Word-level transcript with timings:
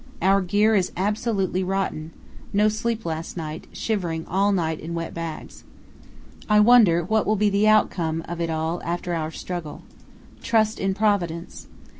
Our 0.19 0.41
gear 0.41 0.73
is 0.73 0.91
absolutely 0.97 1.63
rotten, 1.63 2.09
no 2.53 2.69
sleep 2.69 3.05
last 3.05 3.37
night, 3.37 3.67
shivering 3.71 4.25
all 4.25 4.51
night 4.51 4.79
in 4.79 4.95
wet 4.95 5.13
bags. 5.13 5.63
I 6.49 6.59
wonder 6.59 7.03
what 7.03 7.27
will 7.27 7.35
be 7.35 7.51
the 7.51 7.67
outcome 7.67 8.25
of 8.27 8.41
it 8.41 8.49
all 8.49 8.81
after 8.83 9.13
our 9.13 9.29
struggle. 9.29 9.83
Trust 10.41 10.79
in 10.79 10.95
Providence. 10.95 11.67